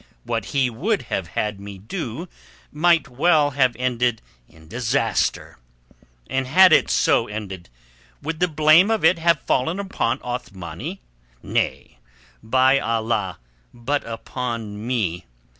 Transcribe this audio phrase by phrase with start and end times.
[0.23, 2.27] What he would have had me do
[2.71, 5.59] might well have ended in disaster.
[6.27, 7.69] Had it so ended,
[8.19, 11.01] would the blame of it have fallen upon Othmani?
[11.43, 11.99] Nay,
[12.41, 13.37] by Allah!
[13.75, 15.27] but upon me.